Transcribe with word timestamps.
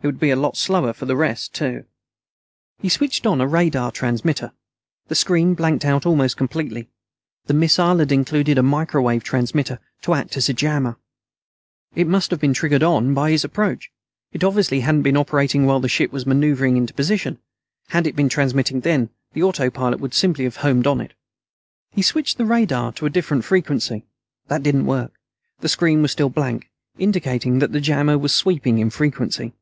It 0.00 0.06
would 0.06 0.20
be 0.20 0.30
a 0.30 0.36
lot 0.36 0.56
slower 0.56 0.92
for 0.92 1.06
the 1.06 1.16
rest, 1.16 1.52
too. 1.54 1.84
He 2.78 2.88
switched 2.88 3.26
on 3.26 3.40
a 3.40 3.48
radar 3.48 3.90
transmitter. 3.90 4.52
The 5.08 5.16
screen 5.16 5.54
blanked 5.54 5.84
out 5.84 6.06
almost 6.06 6.36
completely. 6.36 6.88
The 7.46 7.54
missile 7.54 7.98
had 7.98 8.12
included 8.12 8.58
a 8.58 8.62
micro 8.62 9.02
wave 9.02 9.24
transmitter, 9.24 9.80
to 10.02 10.14
act 10.14 10.36
as 10.36 10.48
a 10.48 10.52
jammer. 10.54 10.94
It 11.96 12.06
must 12.06 12.30
have 12.30 12.38
been 12.38 12.54
triggered 12.54 12.84
on 12.84 13.12
by 13.12 13.32
his 13.32 13.42
approach. 13.42 13.90
It 14.30 14.44
obviously 14.44 14.78
hadn't 14.82 15.02
been 15.02 15.16
operating 15.16 15.66
while 15.66 15.80
the 15.80 15.88
ship 15.88 16.12
was 16.12 16.26
maneuvering 16.26 16.76
into 16.76 16.94
position. 16.94 17.40
Had 17.88 18.06
it 18.06 18.14
been 18.14 18.28
transmitting 18.28 18.82
then, 18.82 19.10
the 19.32 19.42
autopilot 19.42 19.98
would 19.98 20.14
simply 20.14 20.44
have 20.44 20.58
homed 20.58 20.86
on 20.86 21.00
it. 21.00 21.12
He 21.90 22.02
switched 22.02 22.38
the 22.38 22.46
radar 22.46 22.92
to 22.92 23.06
a 23.06 23.10
different 23.10 23.44
frequency. 23.44 24.06
That 24.46 24.62
didn't 24.62 24.86
work. 24.86 25.14
The 25.58 25.68
screen 25.68 26.02
was 26.02 26.12
still 26.12 26.30
blank, 26.30 26.70
indicating 27.00 27.58
that 27.58 27.72
the 27.72 27.80
jammer 27.80 28.16
was 28.16 28.32
sweeping 28.32 28.78
in 28.78 28.90
frequency. 28.90 29.54